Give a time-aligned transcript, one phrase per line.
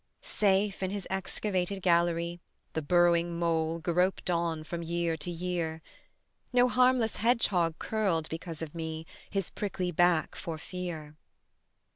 [0.23, 2.39] Safe in his excavated gallery
[2.73, 5.83] The burrowing mole groped on from year to year;
[6.51, 11.17] No harmless hedgehog curled because of me His prickly back for fear.